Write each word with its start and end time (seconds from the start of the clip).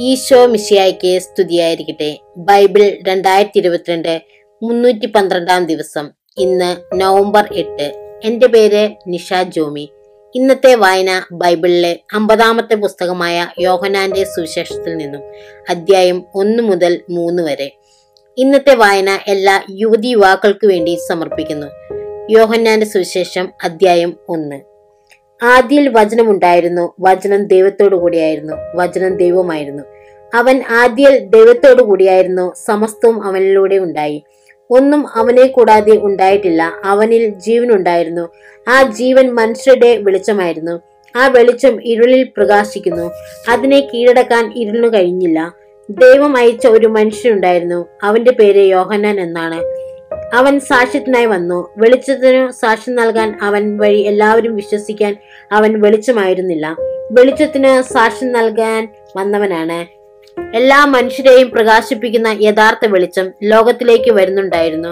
ഈശോ 0.00 0.46
മിഷിയായിക്ക് 0.46 1.18
സ്തുതിയായിരിക്കട്ടെ. 1.18 2.18
ബൈബിൾ 2.36 2.98
രണ്ടായിരത്തി 3.08 3.58
ഇരുപത്തിരണ്ട് 3.58 4.22
മുന്നൂറ്റി 4.62 5.06
പന്ത്രണ്ടാം 5.06 5.66
ദിവസം. 5.66 6.10
ഇന്ന് 6.38 7.00
നവംബർ 7.00 7.48
എട്ട്. 7.52 8.20
എന്റെ 8.24 8.46
പേര് 8.46 8.90
നിഷ 9.06 9.32
ജോമി. 9.48 9.90
ഇന്നത്തെ 10.34 10.74
വായന 10.74 11.22
ബൈബിളിലെ 11.32 11.98
അമ്പതാമത്തെ 12.14 12.74
പുസ്തകമായ 12.74 13.48
യോഹനാന്റെ 13.60 14.24
സുവിശേഷത്തിൽ 14.24 14.96
നിന്നും 14.96 15.22
അധ്യായം 15.70 16.24
ഒന്ന് 16.34 16.62
മുതൽ 16.62 17.00
മൂന്ന് 17.10 17.42
വരെ. 17.42 17.70
ഇന്നത്തെ 18.38 18.74
വായന 18.74 19.18
എല്ലാ 19.28 19.62
യുവതി 19.70 20.08
യുവാക്കൾക്ക് 20.08 20.66
വേണ്ടി 20.66 20.98
സമർപ്പിക്കുന്നു. 21.08 21.66
യോഹന്നാന്റെ 22.30 22.86
സുവിശേഷം 22.86 23.52
അധ്യായം 23.64 24.16
ഒന്ന്. 24.28 24.77
ആദിയിൽ 25.42 25.88
വചനമുണ്ടായിരുന്നു. 25.88 26.92
വചനം 27.00 27.46
ദൈവത്തോടു 27.46 27.96
കൂടിയായിരുന്നു 27.96 28.52
വചനം 28.74 29.16
ദൈവമായിരുന്നു 29.16 29.82
അവൻ 30.34 30.62
ആദ്യൽ 30.70 31.18
ദൈവത്തോടു 31.18 31.82
കൂടിയായിരുന്നു 31.82 32.52
സമസ്തവും 32.66 33.22
അവനിലൂടെ 33.22 33.78
ഉണ്ടായി. 33.78 34.24
ഒന്നും 34.70 35.06
അവനെ 35.14 35.46
കൂടാതെ 35.46 35.96
ഉണ്ടായിട്ടില്ല. 35.96 36.72
അവനിൽ 36.84 37.28
ജീവൻ 37.28 37.72
ഉണ്ടായിരുന്നു 37.72 38.28
ആ 38.68 38.82
ജീവൻ 38.82 39.34
മനുഷ്യരുടെ 39.34 39.96
വെളിച്ചമായിരുന്നു. 39.96 40.80
ആ 41.16 41.28
വെളിച്ചം 41.28 41.84
ഇരുളിൽ 41.84 42.22
പ്രകാശിക്കുന്നു. 42.36 43.10
അതിനെ 43.48 43.80
കീഴടക്കാൻ 43.80 44.52
ഇരുളിനു 44.56 44.88
കഴിഞ്ഞില്ല. 44.88 45.54
ദൈവം 45.90 46.36
അയച്ച 46.36 46.66
ഒരു 46.66 46.86
മനുഷ്യനുണ്ടായിരുന്നു. 46.86 47.86
അവന്റെ 48.02 48.30
പേര് 48.30 48.56
യോഹന്നാൻ 48.56 49.20
എന്നാണ്. 49.20 49.77
അവൻ 50.34 50.60
സാക്ഷ്യത്തിനായി 50.60 51.26
വന്നു. 51.26 51.70
വെളിച്ചത്തിനു 51.76 52.50
സാക്ഷ്യം 52.50 52.96
നൽകാൻ 52.96 53.38
അവൻ 53.42 53.78
വഴി 53.78 54.00
എല്ലാവരും 54.00 54.56
വിശ്വസിക്കാൻ 54.56 55.16
അവൻ 55.52 55.80
വെളിച്ചമായിരുന്നില്ല. 55.80 56.76
വെളിച്ചത്തിന് 57.10 57.92
സാക്ഷ്യം 57.92 58.32
നൽകാൻ 58.32 58.88
വന്നവനാണ്. 59.16 59.98
എല്ലാ 60.56 60.84
മനുഷ്യരെയും 60.84 61.50
പ്രകാശിപ്പിക്കുന്ന 61.50 62.36
യഥാർത്ഥ 62.40 62.86
വെളിച്ചം 62.86 63.30
ലോകത്തിലേക്ക് 63.42 64.10
വരുന്നുണ്ടായിരുന്നു. 64.10 64.88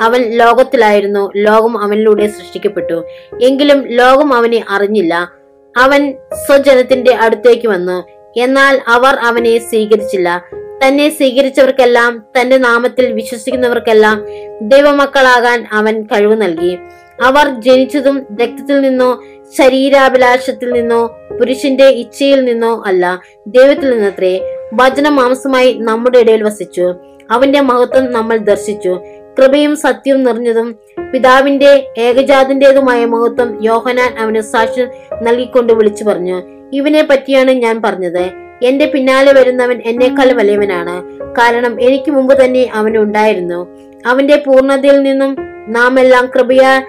അവൻ 0.00 0.22
ലോകത്തിലായിരുന്നു. 0.22 1.30
ലോകം 1.36 1.78
അവനിലൂടെ 1.78 2.26
സൃഷ്ടിക്കപ്പെട്ടു. 2.26 3.04
എങ്കിലും 3.42 3.86
ലോകം 3.86 4.34
അവനെ 4.34 4.64
അറിഞ്ഞില്ല. 4.68 5.32
അവൻ 5.76 6.14
സ്വജനത്തിന്റെ 6.46 7.14
അടുത്തേക്ക് 7.14 7.68
വന്നു. 7.68 8.04
എന്നാൽ 8.40 8.80
അവർ 8.88 9.14
അവനെ 9.14 9.58
സ്വീകരിച്ചില്ല. 9.58 10.44
തന്നെ 10.86 11.08
സ്വീകരിച്ചവർക്കെല്ലാം 11.08 12.24
തന്റെ 12.40 12.58
നാമത്തിൽ 12.58 13.12
വിശ്വസിക്കുന്നവർക്കെല്ലാം 13.12 14.26
ദൈവമക്കളാകാൻ 14.62 15.66
അവൻ 15.72 16.02
കഴിവ് 16.02 16.42
നൽകി. 16.42 16.78
അവർ 17.22 17.60
ജനിച്ചതും 17.60 18.26
രക്തത്തിൽ 18.42 18.80
നിന്നോ 18.80 19.22
ശരീരാഭിലാഷത്തിൽ 19.58 20.72
നിന്നോ 20.72 21.06
പുരുഷന്റെ 21.40 21.84
ഇച്ഛയിൽ 21.84 22.44
നിന്നോ 22.44 22.82
അല്ല 22.86 23.20
ദൈവത്തിൽ 23.46 23.90
നിന്നത്രേ. 23.90 24.40
വചന 24.74 25.08
മാംസമായി 25.08 25.72
നമ്മുടെ 25.72 26.18
ഇടയിൽ 26.18 26.42
വസിച്ചു. 26.42 26.94
അവന്റെ 27.30 27.60
മഹത്വം 27.60 28.12
നമ്മൾ 28.12 28.36
ദർശിച്ചു. 28.36 29.00
കൃപയും 29.38 29.76
സത്യവും 29.76 30.24
നിറഞ്ഞതും 30.24 30.78
പിതാവിന്റെ 31.12 31.86
ഏകജാതിന്റേതുമായ 31.98 33.04
മഹത്വം 33.04 33.64
യോഹനാൻ 33.64 34.18
അവന് 34.18 34.40
സാക്ഷ്യം 34.40 34.88
നൽകിക്കൊണ്ട് 35.22 35.72
വിളിച്ചു 35.72 36.04
പറഞ്ഞു. 36.04 36.42
ഇവനെ 36.72 37.02
പറ്റിയാണ് 37.02 37.50
ഞാൻ 37.50 37.82
പറഞ്ഞത്. 37.82 38.47
എന്റെ 38.64 38.86
പിന്നാലെ 38.86 39.32
വരുന്നവൻ 39.32 39.82
എന്നെക്കാൾ 39.86 40.32
വലിയവനാണ്. 40.32 41.02
കാരണം 41.34 41.80
എനിക്ക് 41.80 42.10
മുമ്പ് 42.10 42.44
തന്നെ 42.44 42.70
അവൻ 42.74 42.98
ഉണ്ടായിരുന്നു. 42.98 43.66
അവന്റെ 44.06 44.42
പൂർണതയിൽ 44.46 45.02
നിന്നും 45.02 45.36
നാം 45.68 46.00
എല്ലാം 46.00 46.26
കൃപയാ 46.26 46.82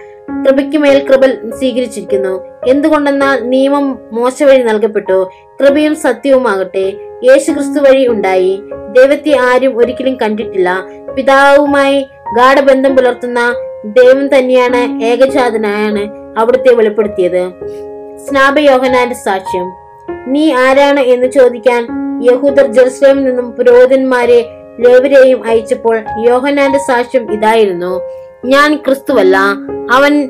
കൃപയ്ക്ക് 0.46 0.78
മേൽ 0.78 1.08
കൃപ 1.08 1.26
സ്വീകരിച്ചിരിക്കുന്നു. 1.56 2.46
എന്തുകൊണ്ടെന്നാൽ 2.68 3.50
നിയമം 3.50 4.00
മോശ 4.12 4.44
വഴി 4.44 4.64
നൽകപ്പെട്ടു. 4.64 5.30
കൃപയും 5.62 5.96
സത്യവുമാകട്ടെ. 5.96 6.94
യേശു 7.24 7.52
ക്രിസ്തു 7.52 7.80
വഴി 7.80 8.08
ഉണ്ടായി. 8.08 8.62
ദൈവത്തെ 8.98 9.38
ആരും 9.38 9.78
ഒരിക്കലും 9.78 10.18
കണ്ടിട്ടില്ല. 10.22 10.84
പിതാവുമായി 11.18 12.08
ഗാഠബന്ധം 12.38 12.96
പുലർത്തുന്ന 12.96 13.54
ദൈവം 13.86 14.38
തന്നെയാണ് 14.38 15.04
ഏകജാതനായാണ് 15.04 16.10
അവിടുത്തെ 16.40 16.74
വെളിപ്പെടുത്തിയത്. 16.74 17.52
സ്നാപയോഹനാന്റെ 18.18 19.16
സാക്ഷ്യം. 19.16 19.79
നീ 20.28 20.52
ആരാണ് 20.52 21.00
എന്ന് 21.00 21.32
ചോദിക്കാൻ 21.32 21.88
യഹൂദർ 22.32 22.68
ജെറുസലേമിൽ 22.68 23.24
നിന്നും 23.24 23.52
പുരോഹിതന്മാരെ 23.52 24.50
ലേവരെയും 24.80 25.46
അയച്ചപ്പോൾ 25.46 26.00
യോഹനാന്റെ 26.28 26.80
സാക്ഷ്യം 26.80 27.34
ഇതായിരുന്നു. 27.34 28.02
ഞാൻ 28.46 28.76
ക്രിസ്തുവല്ല. 28.76 29.38
അവൻ 29.92 30.30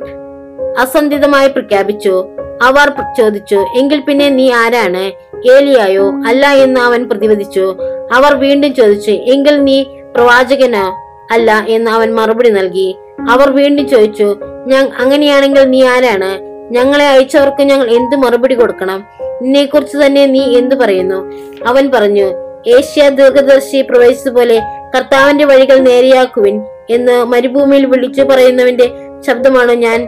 അസന്ധിതമായി 0.78 1.47
പ്രഖ്യാപിച്ചു. 1.47 2.28
അവർ 2.62 2.94
ചോദിച്ചു 3.17 3.56
എങ്കിൽ 3.56 4.00
പിന്നെ 4.00 4.29
നീ 4.29 4.51
ആരാണ്? 4.51 5.12
ഏലിയായോ? 5.51 6.11
അല്ല 6.28 6.47
എന്ന് 6.47 6.79
അവൻ 6.79 7.09
പ്രതിവദിച്ചു. 7.09 7.75
അവർ 8.13 8.35
വീണ്ടും 8.35 8.75
ചോദിച്ചു 8.75 9.11
എങ്കിൽ 9.11 9.63
നീ 9.63 9.84
പ്രവാചകനോ? 9.84 10.91
അല്ല 11.31 11.66
എന്ന് 11.67 11.91
അവൻ 11.91 12.16
മറുപടി 12.16 12.50
നൽകി. 12.50 12.96
അവർ 13.29 13.50
വീണ്ടും 13.50 13.90
ചോദിച്ചു 13.90 14.35
ഞാൻ 14.67 14.91
അങ്ങനെയാണെങ്കിൽ 15.00 15.63
നീ 15.63 15.84
ആരാണ്? 15.84 16.48
ഞങ്ങളെ 16.72 17.06
അയച്ചവർക്ക് 17.06 17.63
ഞങ്ങൾ 17.63 17.90
എന്ത് 17.90 18.16
മറുപടി 18.16 18.56
കൊടുക്കണം? 18.56 19.07
നിന്നെ 19.41 19.66
കുറിച്ച് 19.66 19.97
തന്നെ 19.97 20.25
നീ 20.25 20.57
എന്തു 20.57 20.75
പറയുന്നു? 20.75 21.31
അവൻ 21.66 21.91
പറഞ്ഞു 21.94 22.28
ഏഷ്യ 22.68 23.09
ദീർഘദർശി 23.09 23.81
പ്രവചിച്ചതുപോലെ 23.81 24.59
കർത്താവിന്റെ 24.96 25.46
വഴികൾ 25.46 25.78
നേരെയാക്കുവിൻ 25.78 26.63
എന്ന് 26.90 27.25
മരുഭൂമിയിൽ 27.25 27.85
വിളിച്ചു 27.85 28.22
പറയുന്നവന്റെ 28.22 28.91
ശബ്ദമാണ് 29.28 29.72
ഞാൻ. 29.72 30.08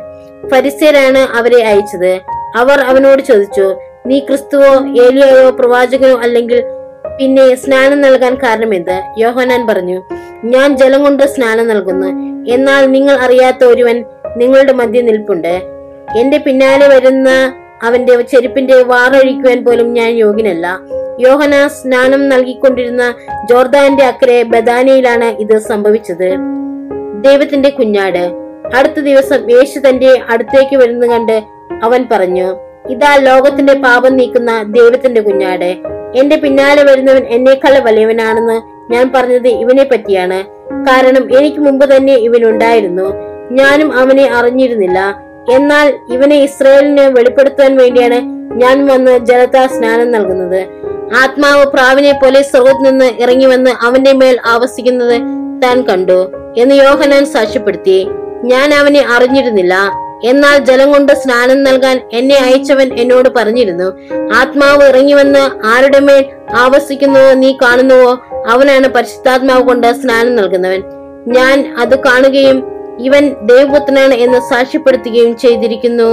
ഫരിസേരാണ് 0.51 1.37
അവരെ 1.37 1.63
അയച്ചത്. 1.63 2.21
അവർ 2.55 2.79
അവനോട് 2.79 3.21
ചോദിച്ചു 3.21 3.75
നീ 4.05 4.19
ക്രിസ്തുവോ 4.19 4.71
ഏലിയായോ 5.05 5.49
പ്രവാചകനോ 5.49 6.19
അല്ലെങ്കിൽ 6.19 6.61
പിന്നെ 7.19 7.55
സ്നാനം 7.55 8.01
നൽകാൻ 8.01 8.35
കാരണമെന്ത് 8.35 9.01
യോഹനാൻ 9.17 9.67
പറഞ്ഞു 9.67 10.01
ഞാൻ 10.43 10.77
ജലം 10.77 11.03
കൊണ്ട് 11.03 11.23
സ്നാനം 11.23 11.67
നൽകുന്നു. 11.67 12.07
എന്നാൽ 12.51 12.85
നിങ്ങൾ 12.85 13.15
അറിയാത്ത 13.15 13.63
ഒരുവൻ 13.63 14.05
നിങ്ങളുടെ 14.37 14.73
മധ്യ 14.73 15.01
നിൽപ്പുണ്ട്. 15.01 15.80
എന്റെ 16.17 16.37
പിന്നാലെ 16.37 16.87
വരുന്ന 16.87 17.29
അവന്റെ 17.83 18.21
ചെരുപ്പിന്റെ 18.21 18.83
വാറൊഴിക്കുവാൻ 18.83 19.65
പോലും 19.65 19.93
ഞാൻ 19.93 20.09
യോഗ്യനല്ല. 20.09 20.79
യോഹന 21.19 21.67
സ്നാനം 21.67 22.29
നൽകിക്കൊണ്ടിരുന്ന 22.29 23.13
ജോർദാന്റെ 23.49 24.03
അക്കരെ 24.03 24.43
ബദാനയിലാണ് 24.43 25.25
ഇത് 25.25 25.57
സംഭവിച്ചത്. 25.57 26.35
ദൈവത്തിന്റെ 27.21 27.69
കുഞ്ഞാട്. 27.69 28.31
അടുത്ത 28.75 28.99
ദിവസം 28.99 29.51
യേശു 29.51 29.79
തന്റെ 29.79 30.21
അടുത്തേക്ക് 30.29 30.75
വരുന്ന 30.75 31.07
കണ്ട് 31.07 31.43
അവൻ 31.83 32.07
പറഞ്ഞു 32.11 32.57
ഇതാ 32.89 33.15
ലോകത്തിന്റെ 33.15 33.73
പാപം 33.73 34.17
നീക്കുന്ന 34.17 34.63
ദൈവത്തിന്റെ 34.63 35.21
കുഞ്ഞാട്. 35.21 35.77
എന്റെ 36.15 36.35
പിന്നാലെ 36.35 36.83
വരുന്നവൻ 36.83 37.23
എന്നേക്കാൾ 37.23 37.79
വലിയവനാണെന്ന് 37.79 38.61
ഞാൻ 38.93 39.11
പറഞ്ഞത് 39.15 39.47
ഇവനെ 39.47 39.83
പറ്റിയാണ് 39.83 40.43
കാരണം 40.85 41.37
എനിക്ക് 41.37 41.57
മുമ്പ് 41.57 41.95
തന്നെ 41.95 42.13
ഇവനുണ്ടായിരുന്നു. 42.13 43.13
ഞാനും 43.51 43.93
അവനെ 43.93 44.29
അറിഞ്ഞിരുന്നില്ല. 44.31 45.30
എന്നാൽ 45.49 45.93
ഇവനെ 46.13 46.35
ഇസ്രയേലിന് 46.35 47.01
വെളിപ്പെടുത്താൻ 47.01 47.77
വേണ്ടിയാണ് 47.77 48.21
ഞാൻ 48.61 48.87
വന്ന് 48.87 49.17
ജലത്താ 49.17 49.67
സ്നാനം 49.67 50.11
നൽകുന്നത്. 50.11 50.67
ആത്മാവ് 51.23 51.65
പ്രാവിനെ 51.65 52.11
പോലെ 52.11 52.41
സ്വർഗത്തിൽ 52.41 52.81
നിന്ന് 52.81 53.05
ഇറങ്ങി 53.05 53.45
വന്ന് 53.45 53.71
അവന്റെ 53.81 54.13
മേൽ 54.13 54.39
ആവസിക്കുന്നത് 54.45 55.21
താൻ 55.63 55.81
കണ്ടു 55.81 56.31
എന്ന് 56.57 56.75
യോഹനാൻ 56.75 57.25
സാക്ഷ്യപ്പെടുത്തി. 57.25 58.07
ഞാൻ 58.43 58.73
അവനെ 58.73 59.05
അറിഞ്ഞിരുന്നില്ല. 59.09 60.01
എന്നാൽ 60.23 60.57
ജലം 60.57 60.91
കൊണ്ട് 60.91 61.13
സ്നാനം 61.13 61.63
നൽകാൻ 61.63 62.09
എന്നെ 62.13 62.35
അയച്ചവൻ 62.35 62.93
എന്നോട് 62.93 63.29
പറഞ്ഞിരുന്നു. 63.29 63.93
ആത്മാവ് 64.33 64.83
ഇറങ്ങി 64.83 65.13
വന്ന് 65.13 65.65
ആരുടെ 65.65 65.99
മേൽ 65.99 66.25
ആവസിക്കുന്നുവോ 66.55 67.33
നീ 67.33 67.57
കാണുന്നുവോ? 67.61 68.19
അവനാണ് 68.47 68.87
പരിശുദ്ധാത്മാവ് 68.87 69.63
കൊണ്ട് 69.63 69.93
സ്നാനം 69.93 70.35
നൽകുന്നവൻ. 70.35 70.83
ഞാൻ 71.27 71.75
അത് 71.77 71.99
കാണുകയും 71.99 72.80
ഇവൻ 73.01 73.35
ദേവപുത്രനാണ് 73.43 74.13
എന്ന് 74.13 74.39
സാക്ഷ്യപ്പെടുത്തുകയും 74.49 75.37
ചെയ്തിരിക്കുന്നു. 75.37 76.11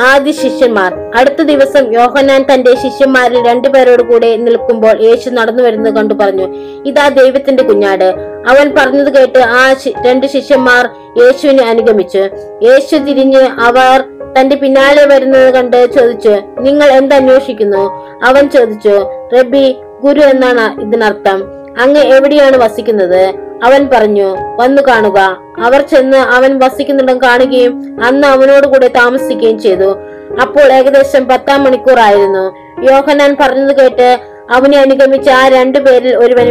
ആദ്യ 0.00 0.32
ശിഷ്യന്മാർ. 0.32 0.94
അടുത്ത 1.14 1.42
ദിവസം 1.42 1.94
യോഹനാൻ 1.94 2.44
തന്റെ 2.54 2.74
ശിഷ്യന്മാരിൽ 2.74 3.46
രണ്ടുപേരോട് 3.46 4.02
കൂടെ 4.02 4.36
നിൽക്കുമ്പോൾ 4.36 5.02
യേശു 5.02 5.30
നടന്നു 5.30 5.62
വരുന്നത് 5.62 5.94
കണ്ടു 5.94 6.14
പറഞ്ഞു 6.14 6.46
ഇതാ 6.86 7.08
ദൈവത്തിന്റെ 7.08 7.62
കുഞ്ഞാട്. 7.62 8.14
അവൻ 8.48 8.74
പറഞ്ഞത് 8.78 9.12
കേട്ട് 9.14 9.38
ആ 9.38 9.74
രണ്ട് 10.06 10.26
ശിഷ്യന്മാർ 10.26 10.86
യേശുവിനെ 11.22 11.64
അനുഗമിച്ചു. 11.64 12.22
യേശു 12.62 12.96
തിരിഞ്ഞ് 12.96 13.42
അവർ 13.60 14.04
തന്റെ 14.40 14.56
പിന്നാലെ 14.56 15.04
വരുന്നത് 15.06 15.54
കണ്ട് 15.54 15.94
ചോദിച്ചു 15.94 16.34
നിങ്ങൾ 16.60 16.90
എന്തന്വേഷിക്കുന്നു 16.90 17.84
അവൻ 18.24 18.48
ചോദിച്ചു 18.48 18.96
റബി 19.36 19.76
ഗുരു 20.04 20.20
എന്നാണ് 20.20 20.80
ഇതിനർത്ഥം. 20.80 21.57
അങ്ങ് 21.78 22.00
എവിടെയാണ് 22.00 22.56
വസിക്കുന്നത്? 22.56 23.34
അവൻ 23.64 23.88
പറഞ്ഞു 23.92 24.36
വന്നു 24.60 24.82
കാണുക. 24.82 25.18
അവർ 25.64 25.80
ചെന്ന് 25.82 26.16
അവൻ 26.16 26.58
വസിക്കുന്നിടം 26.58 27.18
കാണുകയും 27.18 28.02
അന്ന് 28.04 28.28
അവനോട് 28.28 28.66
കൂടെ 28.66 28.88
താമസിക്കുകയും 28.88 29.58
ചെയ്തു. 29.58 29.96
അപ്പോൾ 30.42 30.72
ഏകദേശം 30.72 31.28
പത്താം 31.28 31.64
മണിക്കൂറായിരുന്നു 31.64 32.44
യോഹനാൻ 32.92 33.36
പറഞ്ഞത് 33.40 33.76
കേട്ട് 33.76 34.18
അവനെ 34.50 34.78
അനുഗമിച്ച 34.78 35.28
ആ 35.30 35.48
രണ്ടു 35.48 35.78
പേരിൽ 35.78 36.16
ഒരുവൻ 36.16 36.48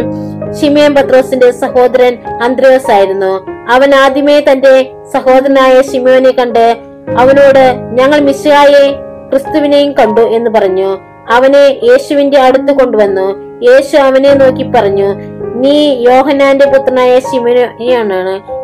ഷിമിയൻ 0.54 0.94
പത്രോസിന്റെ 0.94 1.50
സഹോദരൻ 1.50 2.18
അന്ത്രയോസ് 2.42 2.90
ആയിരുന്നു. 2.90 3.32
അവൻ 3.72 3.94
ആദ്യമേ 3.94 4.40
തന്റെ 4.40 4.92
സഹോദരനായ 5.12 5.82
ഷിമിയോനെ 5.82 6.32
കണ്ട് 6.32 6.76
അവനോട് 7.18 7.64
ഞങ്ങൾ 8.00 8.20
മിശിഹായെ 8.20 8.92
ക്രിസ്തുവിനെയും 9.30 9.92
കണ്ടു 9.92 10.20
എന്ന് 10.20 10.50
പറഞ്ഞു. 10.50 10.98
അവനെ 11.32 11.80
യേശുവിന്റെ 11.82 12.40
അടുത്ത് 12.40 12.72
കൊണ്ടുവന്നു. 12.72 13.47
യേശു 13.62 13.96
അവനെ 13.96 14.34
നോക്കി 14.34 14.62
പറഞ്ഞു 14.62 15.14
നീ 15.54 16.02
യോഹനാന്റെ 16.02 16.66
പുത്രനായ 16.66 17.18
ശിമനാണ് 17.18 18.58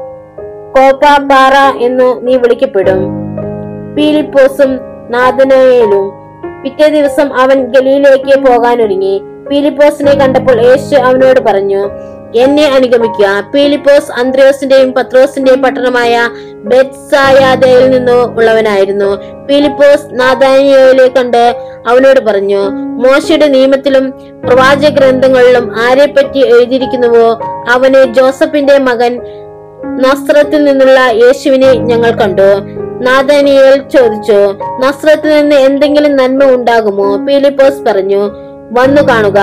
എന്ന് 0.99 1.79
എന്നു 1.81 2.21
നീ 2.21 2.37
വിളിക്കപ്പെടും. 2.37 3.13
പീലിപ്പോസും 3.95 4.77
നാഥനയേലും. 5.11 6.13
പിറ്റേ 6.63 6.89
ദിവസം 6.89 7.35
അവൻ 7.35 7.67
ഗലിയിലേക്ക് 7.67 8.41
പോകാനൊരുങ്ങി. 8.47 9.23
പീലിപ്പോസിനെ 9.51 10.13
കണ്ടപ്പോൾ 10.13 10.61
യേശു 10.61 10.95
അവനോട് 10.95 11.41
പറഞ്ഞു 11.41 11.89
എന്നെ 12.37 12.67
അനുഗമിക്കുക. 12.67 13.51
പീലിപ്പോസ് 13.55 14.13
അന്ത്രോസിന്റെയും 14.21 14.93
പത്രോസിന്റെയും 14.93 15.63
പട്ടണമായ 15.63 16.29
ബെത്സായാദയിൽ 16.55 17.91
നിന്നു 17.91 18.37
ഉള്ളവനായിരുന്നു. 18.37 19.11
പീലിപ്പോസ് 19.47 20.07
നാദാനിയോയിലെ 20.13 21.09
കണ്ട് 21.09 21.57
അവനോട് 21.89 22.21
പറഞ്ഞു 22.21 22.69
മോശയുടെ 23.05 23.49
നിയമത്തിലും 23.49 24.11
പ്രവാചക 24.47 24.89
ഗ്രന്ഥങ്ങളിലും 24.89 25.77
ആരെപ്പറ്റി 25.81 26.39
എഴുതിയിരിക്കുന്നുവോ? 26.39 27.41
അവനെ 27.71 28.05
ജോസഫിന്റെ 28.05 28.79
മകൻ 28.79 29.21
നസ്രത്തിൽ 29.97 30.65
നിന്നുള്ള 30.65 31.01
യേശുവിനെ 31.01 31.73
ഞങ്ങൾ 31.73 32.11
കണ്ടു. 32.11 32.51
നാദാനിയേൽ 33.05 33.75
ചോദിച്ചു 33.75 34.55
നസ്രത്തിൽ 34.87 35.41
നിന്ന് 35.41 35.57
എന്തെങ്കിലും 35.57 36.17
നന്മ 36.17 36.45
ഉണ്ടാകുമോ? 36.45 37.17
പീലിപ്പോസ് 37.17 37.83
പറഞ്ഞു 37.83 38.23
വന്നു 38.73 39.03
കാണുക. 39.03 39.41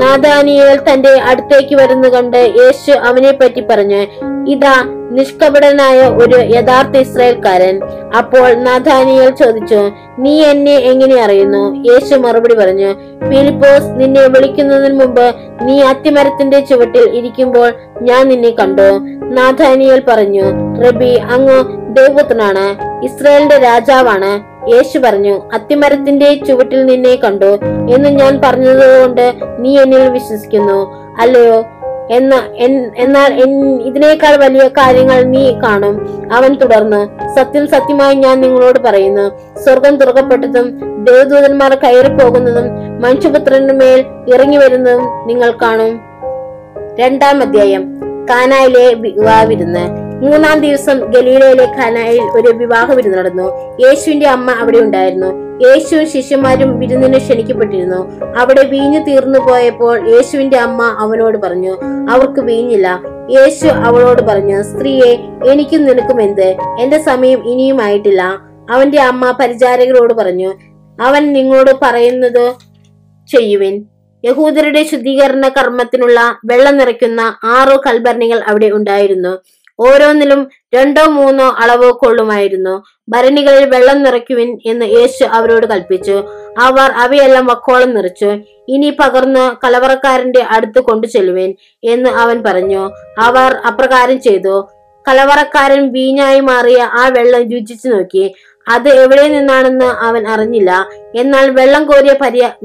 നാഥാനിയേൽ 0.00 0.76
തന്റെ 0.88 1.12
അടുത്തേക്ക് 1.30 1.74
വരുന്നു 1.74 2.08
കണ്ട് 2.08 2.40
യേശു 2.60 2.90
അവനെ 2.90 3.32
പറ്റി 3.32 3.60
പറഞ്ഞു 3.60 4.00
ഇതാ 4.48 4.76
നിഷ്കപടനായ 5.10 5.98
ഒരു 6.22 6.38
യഥാർത്ഥ 6.54 6.96
ഇസ്രായേൽക്കാരൻ. 6.96 7.74
അപ്പോൾ 8.18 8.52
നാഥാനിയൽ 8.66 9.30
ചോദിച്ചു 9.30 9.80
നീ 10.18 10.32
എന്നെ 10.44 10.74
എങ്ങനെ 10.74 11.20
അറിയുന്നു? 11.20 11.62
യേശു 11.90 12.14
മറുപടി 12.14 12.54
പറഞ്ഞു 12.54 12.90
ഫിലിപ്പോസ് 13.28 13.90
നിന്നെ 14.00 14.28
വിളിക്കുന്നതിന് 14.28 15.00
മുമ്പ് 15.00 15.26
നീ 15.62 15.82
അത്തിമരത്തിന്റെ 15.82 16.60
ചുവട്ടിൽ 16.60 17.04
ഇരിക്കുമ്പോൾ 17.18 17.68
ഞാൻ 18.02 18.28
നിന്നെ 18.28 18.50
കണ്ടു. 18.50 18.88
നാഥാനിയൽ 19.34 20.00
പറഞ്ഞു 20.08 20.46
റബി 20.86 21.12
അങ്ങ് 21.36 21.58
ദൈവത്തിനാണ് 21.94 22.66
ഇസ്രായേലിന്റെ 23.04 23.58
രാജാവാണ് 23.58 24.32
യേശു 24.68 24.98
പറഞ്ഞു 24.98 25.40
അത്തിമരത്തിന്റെ 25.54 26.34
ചുവട്ടിൽ 26.34 26.86
നിന്നെ 26.86 27.16
കണ്ടു. 27.16 27.58
എന്ന് 27.94 28.08
ഞാൻ 28.08 28.40
പറഞ്ഞതുകൊണ്ട് 28.44 29.32
നീ 29.58 29.78
എന്നിൽ 29.78 30.08
വിശ്വസിക്കുന്നു. 30.08 30.94
അല്ലയോ? 31.20 31.64
എന്ന 32.10 32.34
എന്നാൽ 32.96 33.34
ഇതിനേക്കാൾ 33.82 34.36
വലിയ 34.36 34.68
കാര്യങ്ങൾ 34.68 35.22
നീ 35.22 35.60
കാണും. 35.60 35.94
അവൻ 36.32 36.54
തുടർന്ന് 36.54 37.08
സത്യം 37.36 37.66
സത്യമായി 37.66 38.14
ഞാൻ 38.14 38.40
നിങ്ങളോട് 38.40 38.80
പറയുന്നു. 38.80 39.58
സ്വർഗം 39.58 39.96
തുറക്കപ്പെട്ടതും 39.96 40.80
ദേവദൂതന്മാർ 41.04 41.74
കയറി 41.74 42.12
പോകുന്നതും 42.12 42.64
മനുഷ്യപുത്രന്റെ 43.02 43.74
മേൽ 43.74 44.04
ഇറങ്ങി 44.34 44.56
വരുന്നതും 44.56 45.26
നിങ്ങൾ 45.26 45.50
കാണും. 45.50 46.00
രണ്ടാം 46.98 47.42
അധ്യായം. 47.42 48.00
കാനായിലെ 48.30 48.94
വിവാഹ 48.94 49.44
വിരുന്ന്. 49.44 50.01
മൂന്നാം 50.22 50.60
ദിവസം 50.60 51.10
ഗലീലയിലെ 51.10 51.64
ഖനായിൽ 51.64 52.20
ഒരു 52.20 52.50
വിവാഹ 52.56 52.92
വിരുന്ന് 52.92 53.18
നടന്നു. 53.18 53.46
യേശുവിന്റെ 53.86 54.26
അമ്മ 54.26 54.50
അവിടെ 54.50 54.78
ഉണ്ടായിരുന്നു. 54.78 55.30
യേശുവും 55.68 56.08
ശിഷ്യന്മാരും 56.08 56.78
വിരുന്നിന് 56.78 57.18
ക്ഷണിക്കപ്പെട്ടിരുന്നു. 57.18 58.00
അവിടെ 58.38 58.62
വീഞ്ഞു 58.62 58.98
തീർന്നു 58.98 59.38
പോയപ്പോൾ 59.38 60.08
യേശുവിന്റെ 60.08 60.56
അമ്മ 60.56 60.82
അവനോട് 60.98 61.38
പറഞ്ഞു 61.38 61.74
അവർക്ക് 62.10 62.40
വീഞ്ഞില്ല. 62.40 63.02
യേശു 63.30 63.66
അവളോട് 63.66 64.22
പറഞ്ഞു 64.22 64.62
സ്ത്രീയെ 64.62 65.10
എനിക്കും 65.50 65.84
നിനക്കും 65.84 66.22
എന്ത്? 66.22 66.56
എന്റെ 66.80 66.98
സമയം 66.98 67.48
ഇനിയും 67.48 67.82
ആയിട്ടില്ല. 67.82 68.22
അവന്റെ 68.70 69.00
അമ്മ 69.00 69.30
പരിചാരകരോട് 69.30 70.14
പറഞ്ഞു 70.14 70.52
അവൻ 71.00 71.32
നിങ്ങളോട് 71.32 71.70
പറയുന്നത് 71.82 72.52
ചെയ്യുവിൻ. 73.28 73.84
യഹൂദരുടെ 74.24 74.82
ശുദ്ധീകരണ 74.82 75.48
കർമ്മത്തിനുള്ള 75.48 76.36
വെള്ളം 76.44 76.76
നിറയ്ക്കുന്ന 76.78 77.34
ആറോ 77.44 77.82
കൽഭരണികൾ 77.86 78.40
അവിടെ 78.48 78.66
ഉണ്ടായിരുന്നു. 78.66 79.38
ഓരോന്നിലും 79.86 80.40
രണ്ടോ 80.74 81.04
മൂന്നോ 81.04 81.46
അളവ് 81.58 81.88
കൊള്ളുമായിരുന്നു. 81.92 82.74
ഭരണികളിൽ 83.08 83.64
വെള്ളം 83.64 84.02
നിറയ്ക്കുവിൻ 84.02 84.50
എന്ന് 84.66 84.86
യേശു 84.86 85.24
അവരോട് 85.24 85.66
കൽപ്പിച്ചു. 85.66 86.16
അവർ 86.58 86.90
അവയെല്ലാം 87.04 87.46
വക്കോളം 87.46 87.94
നിറച്ചു. 87.94 88.30
ഇനി 88.68 88.90
പകർന്ന് 89.00 89.44
കലവറക്കാരന്റെ 89.64 90.42
അടുത്ത് 90.42 90.80
കൊണ്ടു 90.80 91.06
ചെല്ലുവിൻ 91.06 91.54
എന്ന് 91.84 92.10
അവൻ 92.10 92.42
പറഞ്ഞു. 92.42 92.90
അവർ 93.18 93.50
അപ്രകാരം 93.66 94.20
ചെയ്തു. 94.20 94.68
കലവറക്കാരൻ 95.08 95.92
വീഞ്ഞായി 95.92 96.40
മാറിയ 96.40 96.82
ആ 96.82 97.08
വെള്ളം 97.08 97.50
രുചിച്ചു 97.50 97.88
നോക്കി. 97.88 98.34
അത് 98.68 98.88
എവിടെ 98.88 99.28
നിന്നാണെന്ന് 99.28 99.84
അവൻ 99.84 100.28
അറിഞ്ഞില്ല. 100.28 100.88
എന്നാൽ 101.16 101.50
വെള്ളം 101.50 101.84
കോരിയ 101.86 102.14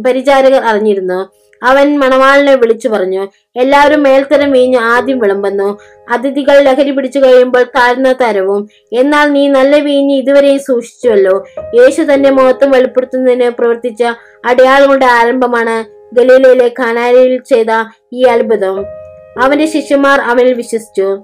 പരിചാരകർ 0.06 0.64
അറിഞ്ഞിരുന്നു. 0.64 1.20
അവൻ 1.64 2.00
മണവാളിനെ 2.00 2.56
വിളിച്ചു 2.56 2.90
പറഞ്ഞു 2.90 3.28
എല്ലാവരും 3.60 4.04
മേൽത്തരം 4.04 4.52
വീഞ്ഞ് 4.52 4.78
ആദ്യം 4.78 5.20
വിളമ്പുന്നു. 5.20 5.80
അതിഥികൾ 6.12 6.60
ലഹരി 6.60 6.92
പിടിച്ചു 6.92 7.20
കഴിയുമ്പോൾ 7.20 7.64
താഴ്ന്ന 7.64 8.16
തരവും. 8.22 8.70
എന്നാൽ 8.94 9.32
നീ 9.32 9.48
നല്ല 9.48 9.80
വീഞ്ഞ് 9.80 10.16
ഇതുവരെയും 10.16 10.60
സൂക്ഷിച്ചുവല്ലോ. 10.60 11.46
യേശു 11.82 12.02
തന്റെ 12.02 12.30
മുഖത്തും 12.30 12.72
വെളിപ്പെടുത്തുന്നതിന് 12.72 13.50
പ്രവർത്തിച്ച 13.50 14.04
അടയാളങ്ങളുടെ 14.46 15.06
ആരംഭമാണ് 15.06 15.98
ഗലീലയിലെ 16.16 16.68
ഖാനാലിൽ 16.68 17.42
ചെയ്ത 17.50 17.68
ഈ 18.14 18.24
അത്ഭുതം. 18.24 18.86
അവന്റെ 19.42 19.66
ശിഷ്യന്മാർ 19.66 20.20
അവനിൽ 20.20 20.54
വിശ്വസിച്ചു. 20.54 21.18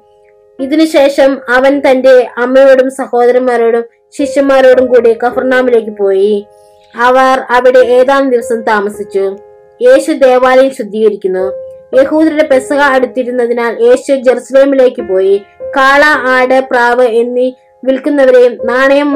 ഇതിനുശേഷം 0.59 1.41
അവൻ 1.50 1.81
തന്റെ 1.89 2.27
അമ്മയോടും 2.38 2.91
സഹോദരന്മാരോടും 2.91 3.83
ശിഷ്യന്മാരോടും 4.18 4.86
കൂടി 4.86 5.13
കഫർനാമിലേക്ക് 5.13 5.97
പോയി. 5.97 6.47
അവർ 6.95 7.39
അവിടെ 7.50 7.79
ഏതാനും 7.79 8.29
ദിവസം 8.29 8.62
താമസിച്ചു. 8.62 9.38
യേശു 9.81 10.11
ദേവാലയം 10.11 10.73
ശുദ്ധീകരിക്കുന്നു. 10.75 11.73
യഹൂദരുടെ 12.01 12.43
പെസക 12.43 12.77
അടുത്തിരുന്നതിനാൽ 12.77 13.77
യേശു 13.81 14.15
ജെറുസലേമിലേക്ക് 14.15 15.01
പോയി. 15.01 15.41
കാള 15.75 16.01
ആട് 16.05 16.67
പ്രാവ് 16.71 17.03
എന്നീ 17.03 17.51
വിൽക്കുന്നവരെയും 17.83 18.67
നാണയം 18.67 19.13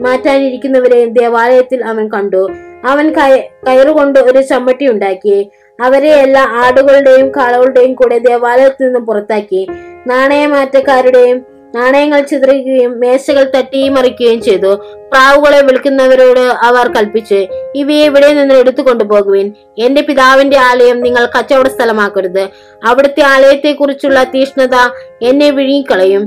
മാറ്റാനിരിക്കുന്നവരെയും 0.00 1.12
ദേവാലയത്തിൽ 1.12 1.84
അവൻ 1.84 2.08
കണ്ടു. 2.08 2.48
അവൻ 2.84 3.12
കയ- 3.12 3.66
കയറുകൊണ്ട് 3.68 4.18
ഒരു 4.18 4.42
ചമ്മട്ടി 4.42 4.90
ഉണ്ടാക്കി. 4.90 5.50
അവരെ 5.80 6.08
എല്ലാ 6.08 6.42
ആടുകളുടെയും 6.42 7.30
കാളകളുടെയും 7.30 7.94
കൂടെ 7.94 8.18
ദേവാലയത്തിൽ 8.18 8.84
നിന്നും 8.84 9.06
പുറത്താക്കി. 9.06 9.68
നാണയമാറ്റക്കാരുടെയും 10.06 11.51
നാണയങ്ങൾ 11.74 12.20
ചിതറിക്കുകയും 12.20 13.00
മേശകൾ 13.00 13.52
തട്ടിമറിക്കുകയും 13.56 14.42
ചെയ്തു. 14.42 14.74
പ്രാവുകളെ 15.12 15.60
വിളിക്കുന്നവരോട് 15.62 16.40
അവർ 16.40 16.88
കൽപ്പിച്ചു 16.96 17.46
ഇവയെ 17.74 18.04
ഇവിടെ 18.04 18.32
നിന്ന് 18.32 18.54
എടുത്തു 18.54 18.82
കൊണ്ടുപോകുവിൻ. 18.82 19.52
എന്റെ 19.78 20.02
പിതാവിന്റെ 20.02 20.58
ആലയം 20.58 21.00
നിങ്ങൾ 21.00 21.28
കച്ചവട 21.38 21.68
സ്ഥലമാക്കരുത്. 21.68 22.48
അവിടുത്തെ 22.84 23.22
ആലയത്തെക്കുറിച്ചുള്ള 23.22 24.24
തീഷ്ണത 24.24 24.74
എന്നെ 25.22 25.50
വിഴുങ്ങിക്കളയും. 25.50 26.22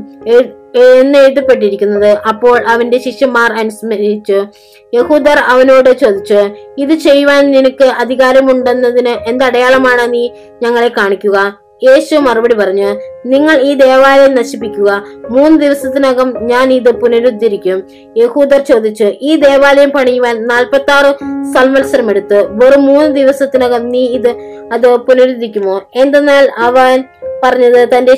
എന്ന് 0.93 1.19
എഴുതപ്പെട്ടിരിക്കുന്നത്. 1.19 2.09
അപ്പോൾ 2.09 2.67
അവന്റെ 2.67 2.97
ശിഷ്യന്മാർ 2.97 3.53
അനുസ്മരിച്ചു. 3.53 4.45
യഹൂദർ 4.93 5.37
അവനോട് 5.37 5.99
ചോദിച്ചു 5.99 6.49
ഇത് 6.77 6.93
ചെയ്യുവാൻ 6.93 7.51
നിനക്ക് 7.51 7.83
അധികാരമുണ്ടെന്നതിന് 7.83 9.29
എന്തടയാളമാണ് 9.29 10.13
നീ 10.13 10.29
ഞങ്ങളെ 10.63 10.87
കാണിക്കുക? 10.87 11.64
യേശു 11.83 12.15
മറുപടി 12.15 12.55
പറഞ്ഞു 12.55 12.89
നിങ്ങൾ 13.25 13.61
ഈ 13.61 13.73
ദേവാലയം 13.73 14.35
നശിപ്പിക്കുക. 14.35 15.03
മൂന്ന് 15.29 15.61
ദിവസത്തിനകം 15.61 16.47
ഞാൻ 16.47 16.73
ഇത് 16.73 16.91
പുനരുദ്ധരിക്കും. 16.91 17.83
യഹൂദർ 18.17 18.61
ചോദിച്ചു 18.61 19.03
ഈ 19.21 19.35
ദേവാലയം 19.35 19.89
പണിയുവാൻ 19.89 20.47
നാൽപ്പത്തി 20.47 20.91
ആറ് 20.91 21.15
സംവത്സരം 21.53 22.09
എടുത്തു. 22.09 22.35
വെറും 22.35 22.85
മൂന്ന് 22.85 23.15
ദിവസത്തിനകം 23.15 23.89
നീ 23.89 24.05
ഇത് 24.07 24.29
അത് 24.73 24.95
പുനരുദ്ധരിക്കുമോ? 24.95 25.89
എന്തെന്നാൽ 25.95 26.49
അവൻ 26.57 27.03
പറഞ്ഞത് 27.43 27.97
തന്റെ 27.97 28.15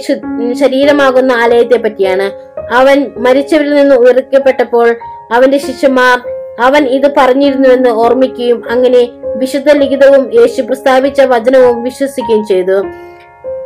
ശരീരമാകുന്ന 0.54 1.32
ആലയത്തെ 1.32 1.78
പറ്റിയാണ്. 1.78 2.32
അവൻ 2.74 3.12
മരിച്ചവരിൽ 3.18 3.74
നിന്ന് 3.74 3.96
ഉയർക്കപ്പെട്ടപ്പോൾ 3.96 4.96
അവന്റെ 5.32 5.58
ശിഷ്യന്മാർ 5.58 6.22
അവൻ 6.60 6.86
ഇത് 6.86 7.12
പറഞ്ഞിരുന്നുവെന്ന് 7.18 7.90
ഓർമ്മിക്കുകയും 7.90 8.70
അങ്ങനെ 8.70 9.10
വിശുദ്ധ 9.36 9.72
ലിഖിതവും 9.72 10.34
യേശു 10.34 10.62
പ്രസ്താവിച്ച 10.62 11.22
വചനവും 11.22 11.84
വിശ്വസിക്കുകയും 11.84 12.46
ചെയ്തു. 12.48 12.84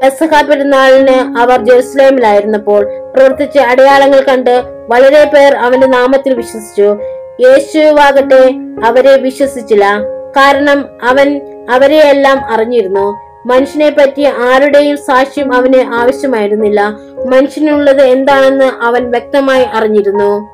പെസഹ 0.03 0.41
പെരുന്നാളിന് 0.41 1.39
അവർ 1.39 1.65
ജെറുസലേമിലായിരുന്നപ്പോൾ 1.65 2.85
പ്രവർത്തിച്ച 3.15 3.59
അടയാളങ്ങൾ 3.59 4.21
കണ്ട് 4.21 4.63
വളരെ 4.89 5.31
പേർ 5.33 5.55
അവന്റെ 5.55 5.87
നാമത്തിൽ 5.87 6.33
വിശ്വസിച്ചു. 6.33 6.97
യേശുവാകട്ടെ 7.39 8.53
അവരെ 8.85 9.17
വിശ്വസിച്ചില്ല. 9.17 9.85
കാരണം 10.37 10.85
അവൻ 11.03 11.41
അവരെയെല്ലാം 11.71 12.45
അറിഞ്ഞിരുന്നു. 12.45 13.17
മനുഷ്യനെ 13.45 13.89
പറ്റി 13.89 14.21
ആരുടെയും 14.21 14.97
സാക്ഷ്യം 14.97 15.53
അവന് 15.53 15.93
ആവശ്യമായിരുന്നില്ല. 15.93 16.81
മനുഷ്യനുള്ളത് 17.27 18.01
എന്താണെന്ന് 18.01 18.65
അവൻ 18.65 19.11
വ്യക്തമായി 19.11 19.63
അറിഞ്ഞിരുന്നു. 19.63 20.49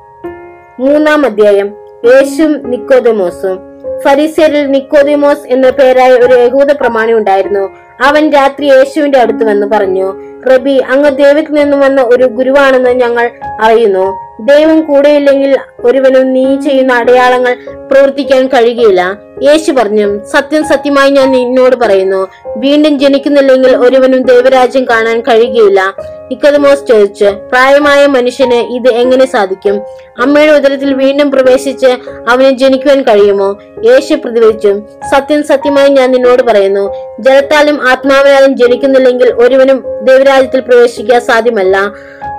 മൂന്നാം 0.80 1.26
അധ്യായം. 1.26 1.74
യേശും 2.04 2.70
നിക്കോദമോസും. 2.70 3.68
ഫരീസേരിൽ 3.98 4.66
നിക്കോദിമോസ് 4.66 5.46
എന്ന 5.46 5.70
പേരായ 5.70 6.10
ഒരു 6.10 6.34
യഹൂദ 6.34 6.72
പ്രമാണി 6.72 7.12
ഉണ്ടായിരുന്നു. 7.12 7.87
അവൻ 8.00 8.32
രാത്രി 8.32 8.66
യേശുവിന്റെ 8.66 9.18
അടുത്ത് 9.18 9.44
വന്ന് 9.44 9.66
പറഞ്ഞു 9.66 10.08
റബി 10.50 10.78
അങ്ങ് 10.78 11.10
ദൈവത്തിൽ 11.16 11.52
നിന്നും 11.52 11.80
വന്ന 11.80 12.02
ഒരു 12.02 12.24
ഗുരുവാണെന്ന് 12.24 12.90
ഞങ്ങൾ 12.90 13.30
അറിയുന്നു. 13.60 14.27
ദൈവം 14.40 14.82
കൂടെയില്ലെങ്കിൽ 14.82 15.58
ഒരുവനും 15.80 16.32
നീ 16.32 16.56
ചെയ്യുന്ന 16.56 16.92
അടയാളങ്ങൾ 16.92 17.56
പ്രവർത്തിക്കാൻ 17.92 18.46
കഴിയുകയില്ല. 18.46 19.18
യേശു 19.42 19.72
പറഞ്ഞു 19.72 20.24
സത്യം 20.24 20.64
സത്യമായി 20.68 21.10
ഞാൻ 21.10 21.32
നിന്നോട് 21.32 21.76
പറയുന്നു. 21.76 22.28
വീണ്ടും 22.56 22.98
ജനിക്കുന്നില്ലെങ്കിൽ 22.98 23.76
ഒരുവനും 23.76 24.22
ദൈവരാജ്യം 24.22 24.84
കാണാൻ 24.84 25.20
കഴിയുകയില്ല. 25.20 25.94
നിക്കതമോസ് 26.30 26.86
ചോദിച്ചു 26.88 27.24
പ്രായമായ 27.24 28.06
മനുഷ്യന് 28.06 28.54
ഇത് 28.54 28.88
എങ്ങനെ 28.88 29.26
സാധിക്കും? 29.26 29.82
അമ്മയുടെ 30.20 30.56
ഉദരത്തിൽ 30.56 30.94
വീണ്ടും 30.94 31.30
പ്രവേശിച്ച് 31.30 31.86
അവനെ 32.28 32.50
ജനിക്കുവാൻ 32.50 33.02
കഴിയുമോ? 33.02 33.58
യേശു 33.84 34.14
പ്രതിവദിച്ചു 34.14 34.82
സത്യം 35.14 35.42
സത്യമായി 35.44 35.88
ഞാൻ 35.88 36.12
നിന്നോട് 36.12 36.42
പറയുന്നു. 36.42 36.94
ജലത്താലും 37.20 37.88
ആത്മാവിനാലും 37.88 38.56
ജനിക്കുന്നില്ലെങ്കിൽ 38.56 39.32
ഒരുവനും 39.32 39.84
ദൈവരാജ്യത്തിൽ 40.04 40.60
പ്രവേശിക്കാൻ 40.60 41.20
സാധ്യമല്ല. 41.20 41.92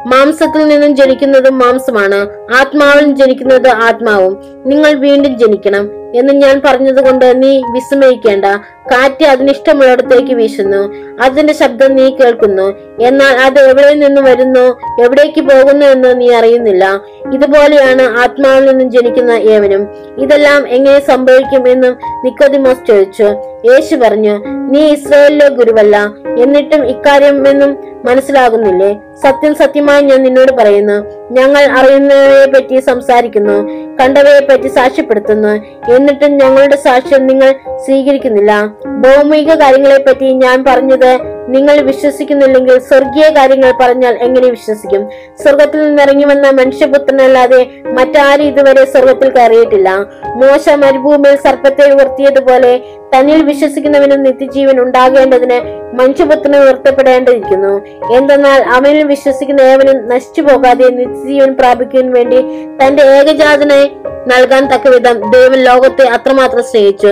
മാംസത്തിൽ 0.08 0.68
നിന്നും 0.68 0.96
ജനിക്കുന്നത് 0.96 1.50
മാംസമാണ്. 1.50 2.28
ആത്മാവിൽ 2.56 3.16
ജനിക്കുന്നത് 3.16 3.68
ആത്മാവും. 3.68 4.44
നിങ്ങൾ 4.66 4.94
വീണ്ടും 4.94 5.40
ജനിക്കണം 5.40 6.00
എന്ന് 6.16 6.34
ഞാൻ 6.34 6.62
പറഞ്ഞതുകൊണ്ട് 6.66 7.44
നീ 7.44 7.58
വിസ്മയിക്കേണ്ട. 7.58 8.46
കാറ്റ് 8.92 9.26
അതിനിഷ്ടമുള്ളിടത്തേക്ക് 9.26 10.34
വീശുന്നു. 10.34 10.94
അതിന്റെ 11.24 11.54
ശബ്ദം 11.54 11.96
നീ 11.96 12.10
കേൾക്കുന്നു. 12.10 12.74
എന്നാൽ 13.02 13.38
അത് 13.38 13.60
എവിടെ 13.60 13.94
നിന്ന് 13.94 14.22
വരുന്നു 14.22 14.80
എവിടേക്ക് 15.04 15.42
പോകുന്നു 15.42 15.86
എന്ന് 15.86 16.22
നീ 16.22 16.34
അറിയുന്നില്ല. 16.34 17.02
ഇതുപോലെയാണ് 17.34 18.02
ആത്മാവിൽ 18.02 18.66
നിന്നും 18.66 18.92
ജനിക്കുന്ന 18.92 19.32
ഏവനും. 19.32 19.88
ഇതെല്ലാം 20.18 20.68
എങ്ങനെ 20.68 21.00
സംഭവിക്കും 21.00 21.70
എന്നും 21.70 21.98
നിക്കോദിമോസ് 22.26 22.88
ചോദിച്ചു. 22.88 23.24
യേശു 23.72 23.96
പറഞ്ഞു 23.96 24.46
നീ 24.46 24.92
ഇസ്രായേലിലെ 24.92 25.50
ഗുരുവല്ല. 25.50 26.14
എന്നിട്ടും 26.40 26.88
ഇക്കാര്യം 26.88 27.48
എന്നും 27.48 27.78
മനസ്സിലാകുന്നില്ലേ? 28.06 28.98
സത്യം 29.24 29.56
സത്യമായി 29.56 30.02
ഞാൻ 30.02 30.24
നിന്നോട് 30.24 30.52
പറയുന്നു. 30.52 30.98
ഞങ്ങൾ 31.32 31.64
അറിയുന്നവയെ 31.80 32.46
പറ്റി 32.46 32.80
സംസാരിക്കുന്നു 32.80 33.58
കണ്ടവയെ 33.98 34.40
പറ്റി 34.40 34.68
സാക്ഷ്യപ്പെടുത്തുന്നു. 34.68 35.54
എന്നിട്ടും 35.96 36.38
ഞങ്ങളുടെ 36.38 36.76
സാക്ഷ്യം 36.76 37.28
നിങ്ങൾ 37.28 37.52
സ്വീകരിക്കുന്നില്ല. 37.86 38.52
ഭൗമിക 38.86 39.54
കാര്യങ്ങളെ 39.54 40.00
പറ്റി 40.08 40.26
ഞാൻ 40.26 40.66
പറഞ്ഞത് 40.66 41.12
നിങ്ങൾ 41.56 41.82
വിശ്വസിക്കുന്നില്ലെങ്കിൽ 41.82 42.80
സ്വർഗീയ 42.80 43.30
കാര്യങ്ങൾ 43.30 43.74
പറഞ്ഞാൽ 43.82 44.18
എങ്ങനെ 44.22 44.50
വിശ്വസിക്കും? 44.50 45.10
സ്വർഗത്തിൽ 45.44 45.80
നിന്നിറങ്ങി 45.86 46.24
വന്ന 46.24 46.50
മനുഷ്യപുത്രനല്ലാതെ 46.50 47.68
മറ്റാരും 47.86 48.44
ഇതുവരെ 48.44 48.86
സ്വർഗത്തിൽ 48.86 49.30
കയറിയിട്ടില്ല. 49.30 49.90
മോശ 50.36 50.70
മരുഭൂമിയിൽ 50.70 51.36
സർപ്പത്തെ 51.36 51.86
ഉയർത്തിയതുപോലെ 51.86 52.80
തന്നിൽ 53.14 53.44
വിശ്വസിക്കുന്നവനും 53.44 54.24
നിത്യജീവൻ 54.24 54.80
ഉണ്ടാകേണ്ടതിന് 54.80 55.80
മനുഷ്യപുത്രനെ 56.00 56.60
ഉയർത്തപ്പെടേണ്ടിയിരിക്കുന്നു. 56.60 57.74
എന്തെന്നാൽ 58.18 58.62
അവനിൽ 58.62 59.04
വിശ്വസിക്കുന്ന 59.10 59.62
ഏവനും 59.62 59.98
നശിച്ചു 60.10 60.42
പോകാതെ 60.42 60.88
നിത്യജീവൻ 61.00 61.52
പ്രാപിക്കുവാൻ 61.60 62.08
വേണ്ടി 62.14 62.40
തന്റെ 62.82 63.04
ഏകജാതനെ 63.18 63.82
നൽകാൻ 64.28 64.64
തക്കവിധം 64.72 65.18
ദൈവം 65.32 65.54
ലോകത്തെ 65.68 66.06
അത്രമാത്രം 66.16 66.64
സ്നേഹിച്ചു. 66.64 67.12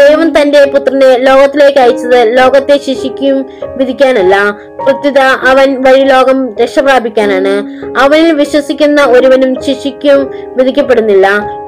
ദൈവം 0.00 0.28
തന്റെ 0.36 0.60
പുത്രനെ 0.74 1.10
ലോകത്തിലേക്ക് 1.28 1.78
അയച്ചത് 1.78 2.18
ലോകത്തെ 2.38 2.76
ശിക്ഷിക്കും 2.86 3.36
വിധിക്കാനല്ല. 3.76 4.36
പ്രത്യുത 4.84 5.20
അവൻ 5.50 5.68
വഴി 5.82 6.02
ലോകം 6.12 6.38
രക്ഷ 6.62 6.78
പ്രാപിക്കാനാണ്. 6.78 7.54
അവനിൽ 7.98 8.32
വിശ്വസിക്കുന്ന 8.32 9.04
ഒരുവനും 9.16 9.52
ശിക്ഷിക്കും 9.62 10.20
വിധിക്കപ്പെടുന്നില്ല. 10.56 11.26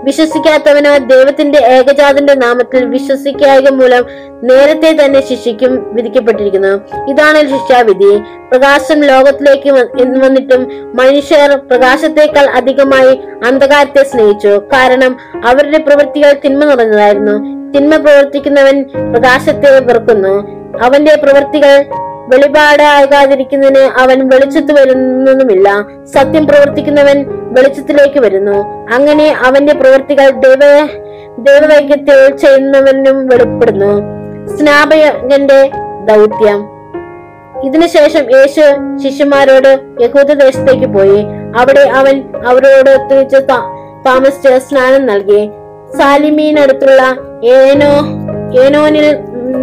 വിശ്വസിക്കാത്തവന് 0.09 1.11
ദൈവത്തിന്റെ 1.11 1.59
ഏകജാതന്റെ 1.59 2.35
നാമത്തിൽ 2.35 2.85
വിശ്വസിക്കായക 2.85 3.69
മൂലം 3.71 4.05
നേരത്തെ 4.45 4.91
തന്നെ 5.01 5.21
ശിക്ഷിക്കും 5.29 5.73
വിധിക്കപ്പെട്ടിരിക്കുന്നു. 5.95 6.73
ഇതാണ് 7.11 7.41
ശിക്ഷാവിധി. 7.41 8.13
പ്രകാശം 8.51 9.01
ലോകത്തിലേക്ക് 9.01 9.71
വന്നിട്ടും 10.25 10.63
മനുഷ്യർ 10.95 11.51
പ്രകാശത്തേക്കാൾ 11.71 12.47
അധികമായി 12.61 13.13
അന്ധകാരത്തെ 13.47 14.03
സ്നേഹിച്ചു. 14.03 14.53
കാരണം 14.75 15.13
അവരുടെ 15.47 15.79
പ്രവൃത്തികൾ 15.79 16.33
തിന്മ 16.45 16.65
നിറഞ്ഞതായിരുന്നു. 16.65 17.37
തിന്മ 17.73 17.97
പ്രവർത്തിക്കുന്നവൻ 17.97 18.77
പ്രകാശത്തെ 19.15 19.71
വെറുക്കുന്നു. 19.81 20.35
അവന്റെ 20.85 21.15
പ്രവൃത്തികൾ 21.23 21.75
വെളിപാടാകാതിരിക്കുന്നതിന് 22.29 24.01
അവൻ 24.01 24.29
വെളിച്ചത്ത് 24.29 24.73
വരുന്നതുമില്ല 24.73 25.85
സത്യം 26.05 26.47
പ്രവർത്തിക്കുന്നവൻ 26.47 27.25
വെളിച്ചത്തിലേക്ക് 27.29 28.21
വരുന്നു. 28.21 28.87
അങ്ങനെ 28.95 29.37
അവന്റെ 29.47 29.75
പ്രവൃത്തികൾ 29.75 30.31
ദൈവ 30.31 30.89
ദൈവവൈക്യത്തിൽ 31.39 32.37
ചെയ്യുന്നവനും 32.37 33.27
വെളിപ്പെടുന്നു. 33.27 33.93
സ്നാപകന്റെ 34.57 35.71
ദൗത്യം. 36.05 36.79
ഇതിനുശേഷം 37.65 38.37
യേശു 38.37 38.63
ശിഷ്യന്മാരോട് 39.03 39.79
യഹൂദ 40.01 40.33
ദേശത്തേക്ക് 40.33 40.87
പോയി. 40.87 41.25
അവിടെ 41.59 41.81
അവൻ 41.81 42.25
അവരോട് 42.47 42.91
ഒത്തുവെച്ച് 42.91 43.37
താമസിച്ച് 44.07 44.59
സ്നാനം 44.59 45.07
നൽകി. 45.07 45.51
സാലിമീനടുത്തുള്ള 45.99 47.03
ഏനോ 47.45 47.93
ഏനോനിൽ 48.63 49.17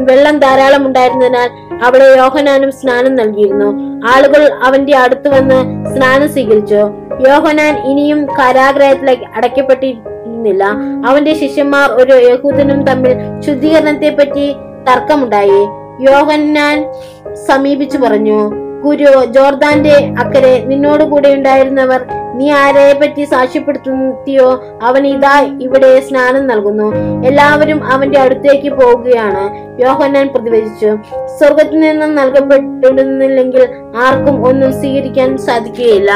വെള്ളം 0.10 0.40
ധാരാളം 0.40 0.88
ഉണ്ടായിരുന്നതിനാൽ 0.88 1.50
അവിടെ 1.84 2.16
യോഹനാനും 2.18 2.72
സ്നാനം 2.72 3.16
നൽകിയിരുന്നു. 3.16 4.00
ആളുകൾ 4.08 4.50
അവന്റെ 4.64 4.98
അടുത്ത് 4.98 5.28
വന്ന് 5.28 5.90
സ്നാനം 5.96 6.30
സ്വീകരിച്ചു. 6.30 6.82
യോഹനാൻ 7.30 7.86
ഇനിയും 7.86 8.26
കാരാഗ്രഹത്തിലേക്ക് 8.26 9.24
അടയ്ക്കപ്പെട്ടിരുന്നില്ല. 9.36 10.64
അവന്റെ 11.06 11.34
ശിഷ്യന്മാർ 11.34 11.92
ഒരു 11.92 12.14
യഹൂദനും 12.14 12.86
തമ്മിൽ 12.86 13.42
ശുദ്ധീകരണത്തെ 13.46 14.10
പറ്റി 14.10 14.56
തർക്കമുണ്ടായി. 14.88 15.62
യോഹന്നാൻ 16.00 16.86
സമീപിച്ചു 17.34 17.98
പറഞ്ഞു 17.98 18.52
ഗുരു 18.82 19.26
ജോർദാന്റെ 19.26 20.14
അക്കരെ 20.20 20.64
നിന്നോടുകൂടെ 20.66 21.34
ഉണ്ടായിരുന്നവർ 21.34 22.06
നീ 22.38 22.48
ആരെ 22.62 22.86
പറ്റി 23.02 23.24
സാക്ഷ്യപ്പെടുത്തിയോ 23.24 24.48
അവൻ 24.82 25.04
ഇതാ 25.08 25.34
ഇവിടെ 25.66 25.92
സ്നാനം 26.08 26.44
നൽകുന്നു. 26.48 26.88
എല്ലാവരും 27.28 27.80
അവന്റെ 27.94 28.20
അടുത്തേക്ക് 28.20 28.70
പോവുകയാണ് 28.80 29.44
യോഹന്നാൻ 29.84 30.28
പ്രതിവചിച്ചു. 30.34 30.92
സ്വർഗത്തിൽ 31.38 31.80
നിന്നും 31.80 32.12
നൽകപ്പെട്ടിരുന്നില്ലെങ്കിൽ 32.16 33.64
ആർക്കും 34.06 34.38
ഒന്നും 34.48 34.72
സ്വീകരിക്കാൻ 34.80 35.38
സാധിക്കുകയില്ല. 35.48 36.12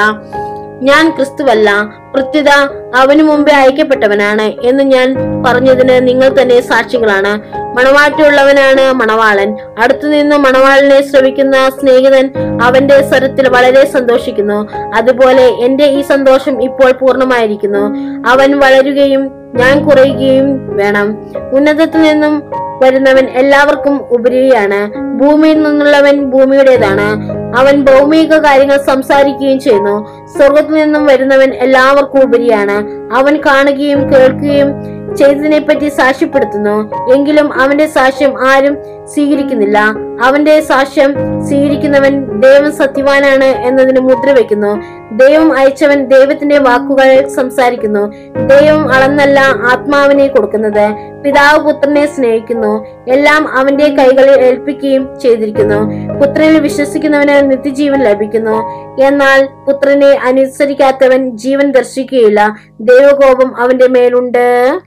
ഞാൻ 0.82 1.10
ക്രിസ്തുവല്ല 1.10 1.88
പ്രത്യുത 2.14 2.50
അവനു 2.96 3.24
മുമ്പേ 3.24 3.52
അയക്കപ്പെട്ടവനാണ് 3.52 4.42
എന്ന് 4.42 4.84
ഞാൻ 4.84 5.16
പറഞ്ഞതിന് 5.46 6.08
നിങ്ങൾ 6.08 6.42
തന്നെ 6.42 6.62
സാക്ഷികളാണ്. 6.62 7.60
മണവാട്ടിയുള്ളവനാണ് 7.78 8.94
മണവാളൻ. 8.94 9.56
അടുത്തുനിന്ന് 9.84 10.36
മണവാളനെ 10.36 11.12
ശ്രവിക്കുന്ന 11.12 11.70
സ്നേഹിതൻ 11.70 12.32
അവന്റെ 12.62 13.10
സ്വരത്തിൽ 13.10 13.50
വളരെ 13.50 13.86
സന്തോഷിക്കുന്നു. 13.86 14.68
അതുപോലെ 14.96 15.48
എന്റെ 15.48 15.86
ഈ 15.86 16.02
സന്തോഷം 16.02 16.64
ഇപ്പോൾ 16.64 16.92
പൂർണമായിരിക്കുന്നു. 16.92 17.84
അവൻ 18.30 18.60
വളരുകയും 18.60 19.32
ഞാൻ 19.56 19.86
കുറയുകയും 19.86 20.78
വേണം. 20.78 21.18
ഉന്നതത്തിൽ 21.54 22.02
നിന്നും 22.02 22.52
വരുന്നവൻ 22.84 23.26
എല്ലാവർക്കും 23.26 24.08
ഉപരിയാണ്. 24.12 25.00
ഭൂമിയിൽ 25.20 25.64
നിന്നുള്ളവൻ 25.64 26.26
ഭൂമിയുടേതാണ്. 26.26 27.39
അവൻ 27.58 27.86
ഭൗമിക 27.86 28.38
കാര്യങ്ങൾ 28.38 28.78
സംസാരിക്കുകയും 28.78 29.60
ചെയ്യുന്നു. 29.60 30.26
സ്വർഗത്തിൽ 30.38 30.74
നിന്നും 30.74 31.06
വരുന്നവൻ 31.06 31.54
എല്ലാവർക്കും 31.54 32.24
ഉപരിയാണ്. 32.24 32.78
അവൻ 33.14 33.42
കാണുകയും 33.46 34.14
കേൾക്കുകയും 34.14 35.00
ചെയ്തതിനെ 35.16 35.60
പറ്റി 35.60 35.90
സാക്ഷ്യപ്പെടുത്തുന്നു. 35.90 36.76
എങ്കിലും 37.14 37.62
അവന്റെ 37.62 37.88
സാക്ഷ്യം 37.88 38.48
ആരും 38.48 38.78
സ്വീകരിക്കുന്നില്ല. 39.06 39.80
അവന്റെ 40.24 40.62
സാക്ഷ്യം 40.62 41.14
സ്വീകരിക്കുന്നവൻ 41.48 42.40
ദൈവം 42.40 42.72
സത്യവാനാണ് 42.72 43.44
എന്നതിന് 43.44 44.00
മുദ്ര 44.00 44.32
വെക്കുന്നു. 44.32 44.99
ദൈവം 45.12 45.58
അയച്ചവൻ 45.58 46.06
ദൈവത്തിന്റെ 46.06 46.58
വാക്കുകൾ 46.58 47.28
സംസാരിക്കുന്നു. 47.28 48.14
ദൈവം 48.46 48.94
അളന്നല്ല 48.94 49.40
ആത്മാവിനെ 49.40 50.28
കൊടുക്കുന്നത്. 50.28 50.94
പിതാവ് 51.24 51.74
പുത്രനെ 51.74 52.06
സ്നേഹിക്കുന്നു. 52.06 52.86
എല്ലാം 53.10 53.48
അവന്റെ 53.48 53.88
കൈകളിൽ 53.88 54.32
ഏൽപ്പിക്കുകയും 54.32 55.20
ചെയ്തിരിക്കുന്നു. 55.20 56.14
പുത്രനെ 56.20 56.60
വിശ്വസിക്കുന്നവന് 56.60 57.52
നിത്യജീവൻ 57.52 58.04
ലഭിക്കുന്നു. 58.04 58.58
എന്നാൽ 59.04 59.50
പുത്രനെ 59.68 60.20
അനുസരിക്കാത്തവൻ 60.24 61.38
ജീവൻ 61.38 61.72
ദർശിക്കുകയില്ല. 61.72 62.56
ദൈവകോപം 62.82 63.58
അവന്റെ 63.58 63.88
മേലുണ്ട്. 63.88 64.80